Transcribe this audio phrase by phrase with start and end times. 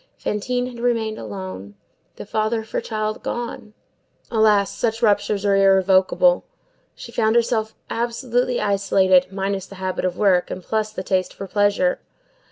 [0.17, 1.75] Fantine had remained alone.
[2.15, 4.75] The father of her child gone,—alas!
[4.75, 10.91] such ruptures are irrevocable,—she found herself absolutely isolated, minus the habit of work and plus
[10.91, 11.99] the taste for pleasure.